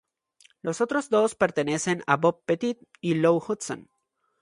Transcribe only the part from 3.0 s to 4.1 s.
y Lou Hudson.